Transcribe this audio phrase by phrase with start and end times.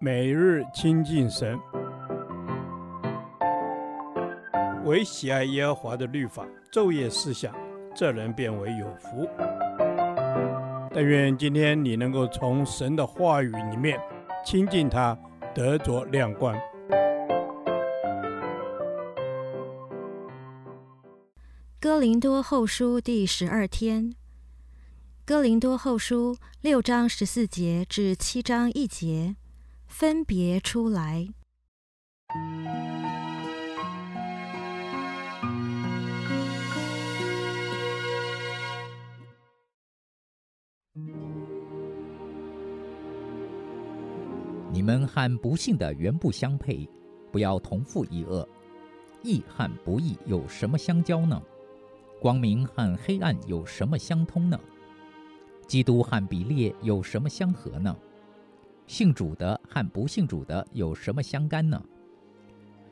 [0.00, 1.58] 每日亲近神，
[4.84, 7.54] 唯喜爱耶和华的律法，昼夜思想，
[7.94, 9.28] 这人便为有福。
[10.92, 13.98] 但愿今天你能够从神的话语里面
[14.44, 15.18] 亲近他，
[15.54, 16.54] 得着亮光。
[21.80, 24.14] 哥林多后书第十二天，
[25.24, 29.36] 哥林多后书六章十四节至七章一节。
[29.86, 31.28] 分别出来。
[44.72, 46.88] 你们和不信的原不相配，
[47.30, 48.46] 不要同负一轭。
[49.22, 51.40] 义和不义有什么相交呢？
[52.20, 54.58] 光明和黑暗有什么相通呢？
[55.66, 57.96] 基督和比列有什么相合呢？
[58.86, 61.82] 信主的和不信主的有什么相干呢？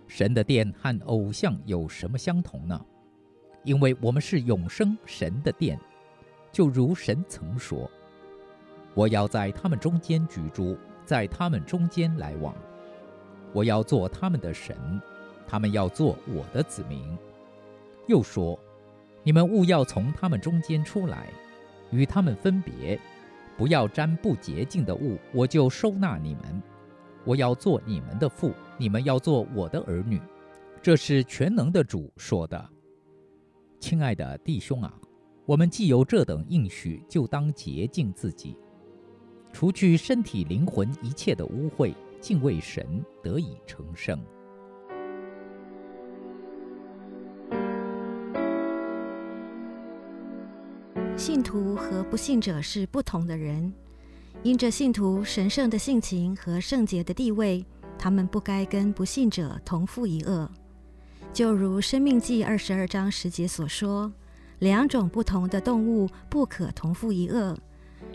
[0.08, 2.84] 神的殿和偶像有什么相同呢？
[3.62, 5.78] 因为我们是永生神的殿，
[6.50, 7.88] 就如神曾说
[8.94, 12.52] ：“我要在他们中间居住，在他们中间来往。
[13.52, 14.76] 我要做他们的神，
[15.46, 17.16] 他们要做我的子民。”
[18.08, 18.58] 又说
[19.22, 21.28] ：“你们勿要从他们中间出来，
[21.92, 22.98] 与他们分别。”
[23.54, 26.60] 不要沾不洁净的物，我就收纳你们。
[27.24, 30.20] 我要做你们的父，你们要做我的儿女。
[30.82, 32.68] 这是全能的主说的。
[33.78, 34.92] 亲爱的弟兄啊，
[35.46, 38.56] 我们既有这等应许，就当洁净自己，
[39.52, 44.20] 除去身体灵魂一切的污秽，敬畏神，得以成圣。
[51.16, 53.72] 信徒和不信者是不同的人，
[54.42, 57.64] 因着信徒神圣的性情和圣洁的地位，
[57.96, 60.50] 他们不该跟不信者同负一恶。
[61.32, 64.12] 就如《生命记》二十二章十节所说
[64.58, 67.56] ：“两种不同的动物不可同负一恶。”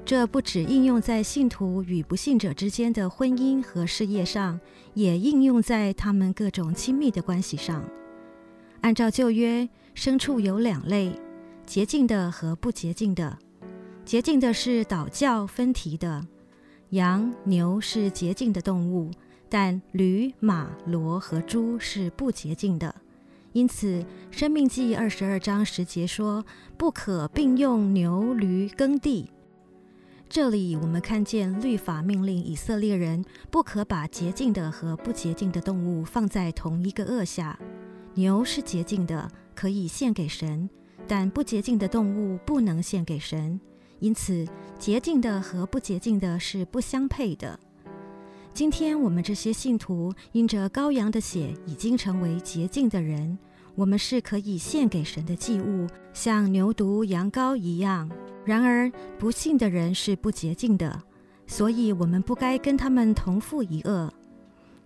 [0.05, 4.59] 这不只应用在信徒与不信者之间的婚姻和事业上，
[4.93, 7.83] 也应用在他们各种亲密的关系上。
[8.81, 11.17] 按照旧约，牲畜有两类。
[11.65, 13.37] 洁净的和不洁净的，
[14.07, 16.25] 洁净的是倒教分蹄的，
[16.91, 19.11] 羊、牛是洁净的动物，
[19.49, 22.95] 但驴、马、骡和猪是不洁净的。
[23.51, 23.99] 因此，
[24.31, 26.45] 《生命记》二十二章十节说
[26.79, 29.29] ：“不可并用牛、驴耕地。”
[30.29, 37.59] 这里我们看见律法命令以色列人不可把洁净的和不洁净的动物放在同一个轭下。
[38.13, 40.69] 牛是洁净的，可以献给神。
[41.05, 43.59] 但不洁净的动物不能献给神，
[43.99, 44.47] 因此
[44.77, 47.59] 洁净的和不洁净的是不相配的。
[48.53, 53.37] 今天我们这些信徒因着羔羊的血已经成为洁净的人，
[53.75, 58.09] 我们是可以献给神的祭物，像牛犊、羊羔一样。
[58.43, 61.03] 然而不信的人是不洁净的，
[61.45, 64.09] 所以我们不该跟他们同负一轭。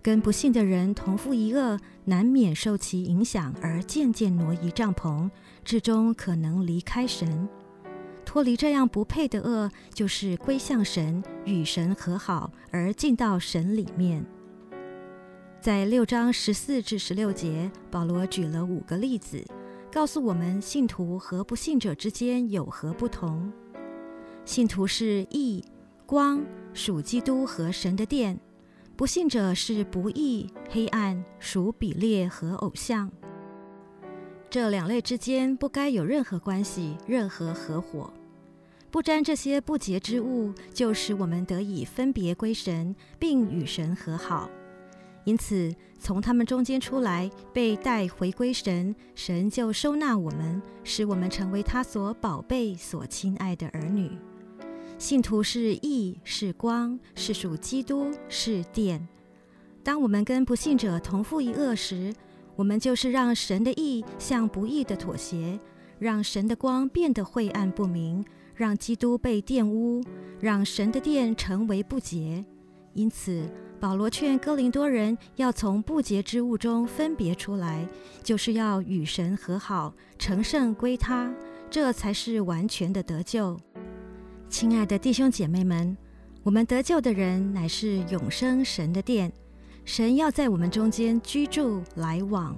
[0.02, 5.30] 跟不信的人同负一轭，难免受其影响而渐渐挪移帐篷，
[5.64, 7.48] 至终可能离开神。
[8.31, 14.25] 脱离这样不配的恶，就是归向神，与神和好，而进到神里面。
[15.59, 19.46] 在六章十四至十六节，保罗举了五个例子，
[19.92, 23.52] 告诉我们信徒和不信者之间有何不同。
[24.46, 25.62] 信徒是义、
[26.06, 26.42] 光，
[26.74, 28.40] 属基督和神的殿。
[28.96, 33.12] 不信者是不义、黑暗，属比列和偶像。
[34.50, 38.09] 这两类之间不该有任何关系、任何合伙。
[38.91, 44.50] 不沾这些不洁之物，就使我们得以分别归神，并与神和好。
[45.24, 54.12] 因此，从他们中间出来，被带回归神，神就收纳我们，使我们成为他所宝贝、所亲爱的儿女。
[54.97, 59.07] 信徒是义，是光，是属基督，是电。
[59.83, 62.13] 当我们跟不信者同负一轭时，
[62.56, 65.57] 我们就是让神的义向不义的妥协，
[66.01, 68.25] 让神的光变得晦暗不明，
[68.56, 70.03] 让基督被玷污，
[70.39, 72.44] 让神的殿成为不洁。
[72.95, 73.48] 因此，
[73.80, 77.88] 保罗劝哥林多人要从不洁之物中分别出来，
[78.24, 81.31] 就是要与神和好，成圣归他，
[81.69, 83.56] 这才是完全的得救。
[84.50, 85.95] 亲爱的弟兄姐妹们，
[86.42, 89.31] 我们得救的人乃是永生神的殿，
[89.86, 92.57] 神要在我们中间居住来往，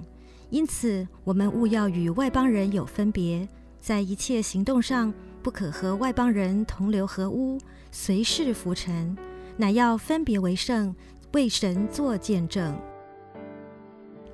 [0.50, 3.48] 因此我们务要与外邦人有分别，
[3.80, 5.12] 在一切行动上
[5.42, 7.58] 不可和外邦人同流合污，
[7.90, 9.16] 随事浮沉，
[9.56, 10.94] 乃要分别为圣，
[11.32, 12.76] 为神作见证。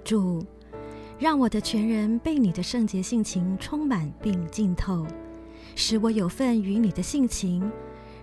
[0.05, 0.45] 主，
[1.19, 5.07] 让我的全人被你的圣洁性情充满并浸透，
[5.75, 7.71] 使我有份与你的性情，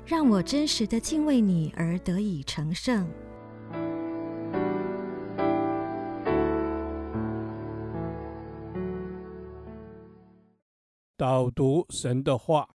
[0.06, 3.08] 让我真实的敬畏你而得以成圣。
[11.20, 12.70] 导读神的话，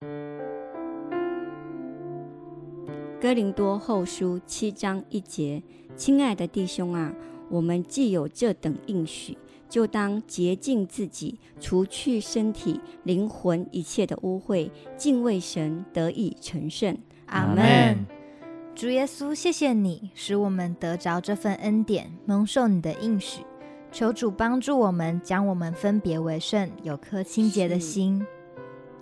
[3.20, 5.62] 《哥林多后书》七章一节，
[5.94, 7.14] 亲爱的弟兄啊，
[7.48, 9.38] 我们既有这等应许，
[9.68, 16.98] 就当洁净自己，除去身体、灵魂一切的污秽，敬畏神，得以成圣。
[17.26, 18.04] 阿门。
[18.74, 23.44] 主耶稣，谢谢你，使我们得着这份恩典，蒙受你的应许。
[23.90, 28.24] 求主帮助我们，将我们分别为圣，有颗清洁的心。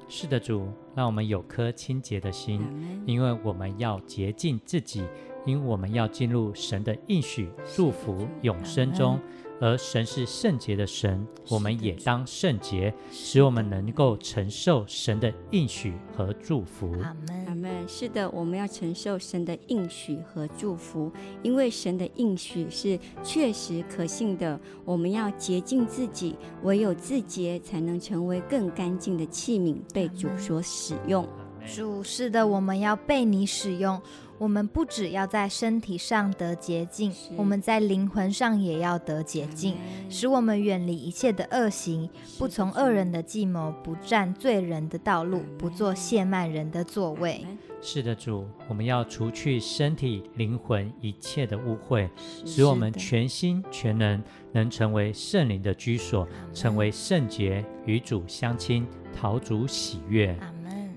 [0.09, 2.63] 是，的，主，让我们有颗清洁的心，
[3.05, 5.05] 因为我们要洁净自己，
[5.45, 9.19] 因为我们要进入神的应许、祝福、永生中。
[9.59, 16.93] 而神是圣洁的神，我们也当圣洁，使我们能够承受神的应许和祝福。
[17.03, 17.46] 阿门，
[17.87, 21.11] 是的，我们要承受神的应许和祝福，
[21.43, 24.59] 因为神的应许是确实可信的。
[24.85, 31.27] 我们要洁净自己，唯有自洁，才能成为更干净的器皿，被主所使用。
[31.75, 34.01] 主，是的，我们要被你使用。
[34.39, 39.77] 我们不只要在身体上得洁净，我们在灵魂上也要得洁净，
[40.11, 47.45] 使我们远离一切的恶行，不从恶人的计谋，不占罪人的道路，不做亵慢人的座位。
[47.81, 52.09] 是的，主，我们要除去身体、灵魂一切的污秽，
[52.45, 54.23] 使我们全心全能
[54.53, 60.37] 能成为圣灵的居所，成为圣洁，与主相亲，讨主喜悦。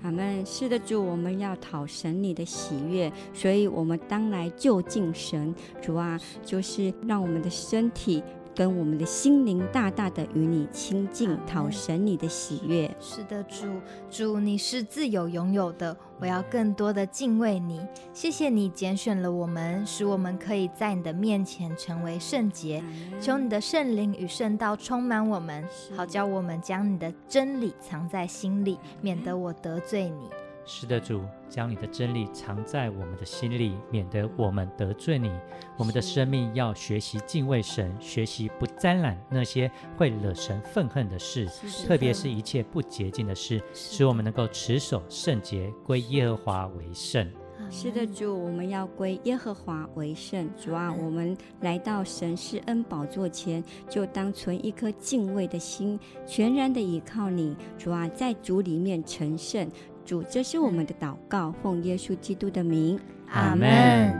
[0.01, 5.53] 阿门，是的，主，我们要讨神你的喜悦，所以我们当来就近神。
[5.81, 8.23] 主啊，就是让我们的身体
[8.55, 12.89] 跟我们的心灵大大的与你亲近，讨神你的喜悦。
[12.99, 13.65] 是的，主，
[14.09, 15.95] 主，你是自由拥有的。
[16.19, 17.79] 我要更多的敬畏你，
[18.13, 22.83] 谢谢你拣选了我们，使我们可以在你的面前成为圣洁。
[23.21, 25.63] 求你的圣灵与圣道充满我们，
[25.95, 30.29] 好叫我们将你的真理藏在心里，免得我得罪你。
[30.71, 35.31] 是的，主，将你的真理藏在我们的心里，免得我们得罪你。
[35.75, 41.49] 我们的生命要学习敬畏神，学习不沾染那些会惹神愤恨的事，
[41.87, 47.27] 特别是一切不洁净的事，使我们能够持守圣洁，归耶和华为圣。
[47.71, 50.49] 是的，主，我们要归耶和华为圣。
[50.55, 57.55] 主啊，我们来到神施恩宝座前，就当存一颗敬畏的心，全然的倚靠你。
[57.77, 59.69] 主啊，在主里面成圣。
[60.09, 64.11] 主，这是我们的祷告，奉耶稣基督的名，阿门。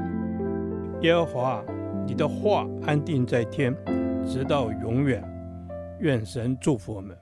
[1.02, 1.64] 耶和华，
[2.06, 3.76] 你的话安定在天，
[4.24, 5.24] 直到永远。
[6.00, 7.18] 愿神祝福我们。